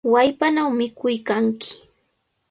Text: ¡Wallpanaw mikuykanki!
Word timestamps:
¡Wallpanaw 0.13 0.69
mikuykanki! 0.79 1.71